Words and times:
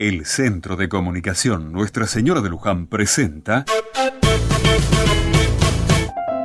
El 0.00 0.24
Centro 0.24 0.76
de 0.76 0.88
Comunicación 0.88 1.72
Nuestra 1.72 2.06
Señora 2.06 2.40
de 2.40 2.48
Luján 2.48 2.86
presenta 2.86 3.66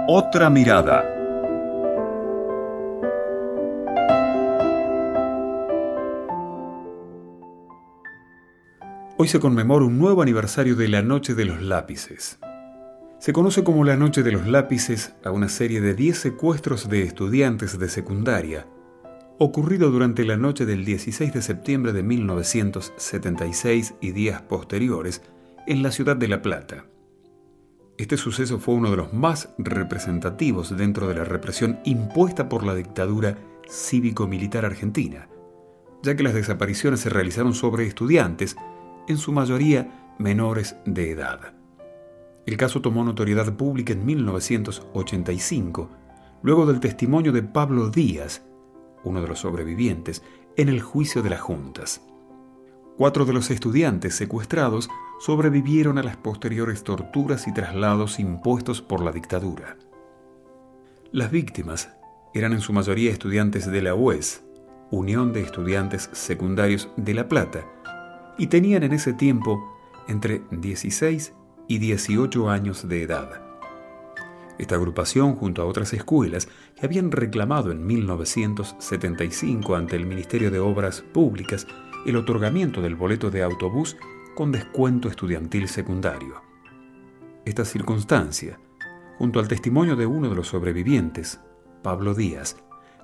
Otra 0.10 0.50
Mirada. 0.50 1.06
Hoy 9.18 9.30
se 9.30 9.40
conmemora 9.40 9.86
un 9.86 10.00
nuevo 10.00 10.22
aniversario 10.22 10.76
de 10.76 10.90
la 10.90 11.02
Noche 11.02 11.34
de 11.34 11.46
los 11.46 11.62
Lápices. 11.62 12.40
Se 13.20 13.32
conoce 13.32 13.64
como 13.64 13.86
la 13.86 13.96
Noche 13.96 14.22
de 14.22 14.34
los 14.34 14.46
Lápices 14.48 15.16
a 15.24 15.32
una 15.32 15.48
serie 15.48 15.80
de 15.80 15.94
10 15.94 16.18
secuestros 16.20 16.90
de 16.90 17.04
estudiantes 17.04 17.80
de 17.80 17.88
secundaria, 17.88 18.68
ocurrido 19.38 19.92
durante 19.92 20.24
la 20.24 20.38
noche 20.38 20.66
del 20.66 20.86
16 20.86 21.34
de 21.34 21.42
septiembre 21.42 21.92
de 21.92 22.04
1976 22.04 23.96
y 24.00 24.12
días 24.12 24.42
posteriores 24.44 25.22
en 25.68 25.84
la 25.84 25.92
ciudad 25.92 26.16
de 26.16 26.30
La 26.30 26.42
Plata. 26.42 26.86
Este 27.98 28.16
suceso 28.18 28.60
fue 28.60 28.76
uno 28.76 28.92
de 28.92 28.98
los 28.98 29.14
más 29.14 29.54
representativos 29.58 30.76
dentro 30.78 31.08
de 31.08 31.16
la 31.16 31.26
represión 31.26 31.80
impuesta 31.84 32.48
por 32.48 32.66
la 32.66 32.76
dictadura 32.76 33.38
cívico-militar 33.68 34.64
argentina, 34.64 35.28
ya 36.02 36.16
que 36.16 36.24
las 36.24 36.34
desapariciones 36.34 37.02
se 37.02 37.10
realizaron 37.10 37.54
sobre 37.54 37.88
estudiantes, 37.88 38.56
en 39.08 39.18
su 39.18 39.32
mayoría 39.32 40.14
menores 40.18 40.78
de 40.86 41.12
edad. 41.12 41.54
El 42.46 42.58
caso 42.58 42.82
tomó 42.82 43.04
notoriedad 43.04 43.54
pública 43.56 43.94
en 43.94 44.06
1985, 44.06 45.90
luego 46.42 46.66
del 46.66 46.80
testimonio 46.80 47.32
de 47.32 47.44
Pablo 47.44 47.90
Díaz, 47.90 48.44
uno 49.06 49.22
de 49.22 49.30
los 49.30 49.40
sobrevivientes, 49.40 50.22
en 50.58 50.68
el 50.68 50.82
juicio 50.82 51.22
de 51.22 51.30
las 51.30 51.40
juntas. 51.40 52.02
Cuatro 52.98 53.26
de 53.26 53.34
los 53.34 53.52
estudiantes 53.52 54.16
secuestrados 54.16 54.90
sobrevivieron 55.20 55.98
a 55.98 56.04
las 56.04 56.18
posteriores 56.18 56.84
torturas 56.84 57.48
y 57.48 57.54
traslados 57.54 58.20
impuestos 58.20 58.82
por 58.82 59.02
la 59.02 59.12
dictadura. 59.12 59.78
Las 61.12 61.32
víctimas 61.32 61.90
eran 62.34 62.52
en 62.52 62.62
su 62.62 62.74
mayoría 62.74 63.12
estudiantes 63.12 63.70
de 63.70 63.82
la 63.82 63.96
UES, 63.96 64.44
Unión 64.92 65.34
de 65.34 65.42
Estudiantes 65.42 66.10
Secundarios 66.12 66.90
de 66.98 67.14
La 67.14 67.28
Plata, 67.28 67.66
y 68.38 68.48
tenían 68.48 68.84
en 68.84 68.94
ese 68.94 69.14
tiempo 69.14 69.78
entre 70.08 70.42
16 70.52 71.34
y 71.68 71.78
18 71.78 72.50
años 72.50 72.88
de 72.88 73.04
edad. 73.04 73.45
Esta 74.58 74.76
agrupación, 74.76 75.36
junto 75.36 75.62
a 75.62 75.66
otras 75.66 75.94
escuelas 75.94 76.48
que 76.76 76.86
habían 76.86 77.12
reclamado 77.12 77.72
en 77.72 77.86
1975 77.86 79.76
ante 79.76 79.96
el 79.96 80.06
Ministerio 80.06 80.50
de 80.50 80.60
Obras 80.60 81.02
Públicas 81.02 81.68
el 82.06 82.16
otorgamiento 82.16 82.82
del 82.82 82.96
boleto 82.96 83.30
de 83.32 83.44
autobús 83.44 83.98
con 84.36 84.52
descuento 84.52 85.10
estudiantil 85.10 85.68
secundario. 85.68 86.42
Esta 87.46 87.66
circunstancia, 87.66 88.60
junto 89.18 89.40
al 89.40 89.48
testimonio 89.48 89.96
de 89.96 90.06
uno 90.06 90.30
de 90.30 90.36
los 90.36 90.48
sobrevivientes, 90.48 91.40
Pablo 91.84 92.14
Díaz, 92.14 92.58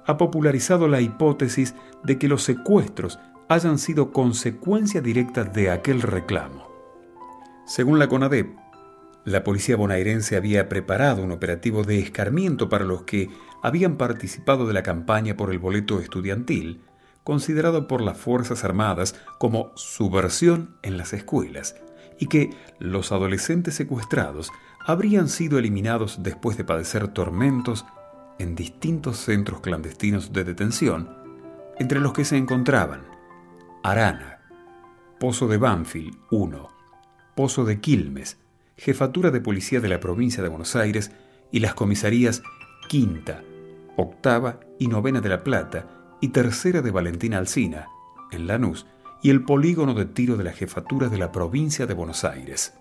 ha 0.05 0.17
popularizado 0.17 0.87
la 0.87 1.01
hipótesis 1.01 1.75
de 2.03 2.17
que 2.17 2.27
los 2.27 2.43
secuestros 2.43 3.19
hayan 3.49 3.77
sido 3.77 4.11
consecuencia 4.11 5.01
directa 5.01 5.43
de 5.43 5.69
aquel 5.69 6.01
reclamo. 6.01 6.67
Según 7.65 7.99
la 7.99 8.07
CONADEP, 8.07 8.55
la 9.25 9.43
policía 9.43 9.75
bonaerense 9.75 10.35
había 10.35 10.67
preparado 10.67 11.23
un 11.23 11.31
operativo 11.31 11.83
de 11.83 11.99
escarmiento 11.99 12.69
para 12.69 12.85
los 12.85 13.03
que 13.03 13.29
habían 13.61 13.97
participado 13.97 14.65
de 14.65 14.73
la 14.73 14.83
campaña 14.83 15.37
por 15.37 15.51
el 15.51 15.59
boleto 15.59 15.99
estudiantil, 15.99 16.81
considerado 17.23 17.87
por 17.87 18.01
las 18.01 18.17
Fuerzas 18.17 18.63
Armadas 18.63 19.15
como 19.37 19.71
subversión 19.75 20.75
en 20.81 20.97
las 20.97 21.13
escuelas, 21.13 21.75
y 22.17 22.27
que 22.27 22.49
los 22.79 23.11
adolescentes 23.11 23.75
secuestrados 23.75 24.51
habrían 24.85 25.29
sido 25.29 25.59
eliminados 25.59 26.23
después 26.23 26.57
de 26.57 26.63
padecer 26.63 27.07
tormentos 27.09 27.85
en 28.39 28.55
distintos 28.55 29.17
centros 29.17 29.61
clandestinos 29.61 30.33
de 30.33 30.43
detención, 30.43 31.15
entre 31.77 31.99
los 31.99 32.13
que 32.13 32.25
se 32.25 32.37
encontraban 32.37 33.05
Arana, 33.83 34.39
Pozo 35.19 35.47
de 35.47 35.57
Banfield 35.57 36.17
1, 36.31 36.69
Pozo 37.35 37.65
de 37.65 37.79
Quilmes, 37.79 38.40
Jefatura 38.81 39.29
de 39.29 39.41
Policía 39.41 39.79
de 39.79 39.89
la 39.89 39.99
Provincia 39.99 40.41
de 40.41 40.49
Buenos 40.49 40.75
Aires 40.75 41.11
y 41.51 41.59
las 41.59 41.75
comisarías 41.75 42.41
Quinta, 42.89 43.43
Octava 43.95 44.59
y 44.79 44.87
Novena 44.87 45.21
de 45.21 45.29
La 45.29 45.43
Plata 45.43 46.17
y 46.19 46.29
Tercera 46.29 46.81
de 46.81 46.89
Valentina 46.89 47.37
Alsina, 47.37 47.89
en 48.31 48.47
Lanús, 48.47 48.87
y 49.21 49.29
el 49.29 49.43
polígono 49.43 49.93
de 49.93 50.05
tiro 50.05 50.35
de 50.35 50.45
la 50.45 50.51
Jefatura 50.51 51.09
de 51.09 51.19
la 51.19 51.31
Provincia 51.31 51.85
de 51.85 51.93
Buenos 51.93 52.23
Aires. 52.23 52.73